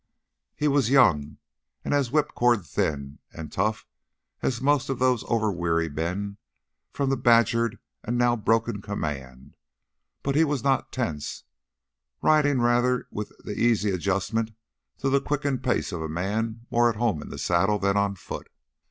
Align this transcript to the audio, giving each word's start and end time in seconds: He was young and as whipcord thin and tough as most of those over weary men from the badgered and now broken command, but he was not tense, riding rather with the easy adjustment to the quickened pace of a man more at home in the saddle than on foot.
He 0.55 0.67
was 0.67 0.89
young 0.89 1.37
and 1.85 1.93
as 1.93 2.09
whipcord 2.09 2.65
thin 2.65 3.19
and 3.31 3.51
tough 3.51 3.85
as 4.41 4.59
most 4.59 4.89
of 4.89 4.97
those 4.97 5.23
over 5.27 5.51
weary 5.51 5.89
men 5.89 6.37
from 6.91 7.11
the 7.11 7.15
badgered 7.15 7.77
and 8.03 8.17
now 8.17 8.35
broken 8.35 8.81
command, 8.81 9.53
but 10.23 10.33
he 10.33 10.43
was 10.43 10.63
not 10.63 10.91
tense, 10.91 11.43
riding 12.19 12.61
rather 12.61 13.07
with 13.11 13.31
the 13.45 13.53
easy 13.55 13.91
adjustment 13.91 14.49
to 14.97 15.07
the 15.11 15.21
quickened 15.21 15.63
pace 15.63 15.91
of 15.91 16.01
a 16.01 16.09
man 16.09 16.65
more 16.71 16.89
at 16.89 16.95
home 16.95 17.21
in 17.21 17.29
the 17.29 17.37
saddle 17.37 17.77
than 17.77 17.95
on 17.95 18.15
foot. 18.15 18.49